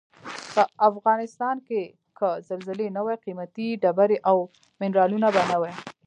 [0.53, 1.81] په افغنستان کې
[2.17, 4.37] که زلزلې نه وای قیمتي ډبرې او
[4.79, 5.73] منرالونه به نه وای.